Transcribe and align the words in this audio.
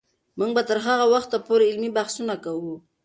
موږ 0.37 0.51
به 0.55 0.63
تر 0.69 0.77
هغه 0.87 1.05
وخته 1.13 1.35
پورې 1.47 1.69
علمي 1.71 1.89
بحثونه 1.97 2.35
کوو. 2.43 2.75